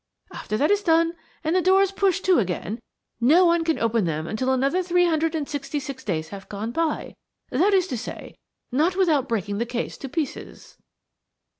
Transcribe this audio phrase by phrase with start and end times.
[0.33, 1.13] After that is done,
[1.43, 2.81] and the doors pushed to again,
[3.19, 6.71] no one can open them until another three hundred and sixty six days have gone
[6.71, 8.33] by–that is to say,
[8.71, 10.79] not without breaking the case to pieces."